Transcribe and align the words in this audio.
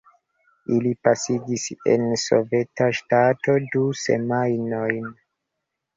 Ili 0.75 0.93
pasigis 1.07 1.67
en 1.93 2.07
soveta 2.23 2.89
ŝtato 3.01 3.59
du 3.75 3.85
semajnojn. 4.05 5.07